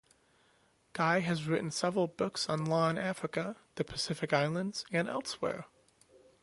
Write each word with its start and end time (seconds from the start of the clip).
Ghai 0.93 1.19
has 1.19 1.45
written 1.47 1.69
several 1.69 2.07
books 2.07 2.49
on 2.49 2.65
law 2.65 2.89
in 2.89 2.97
Africa, 2.97 3.55
the 3.75 3.83
Pacific 3.83 4.33
islands, 4.33 4.83
and 4.91 5.07
elsewhere. 5.07 5.67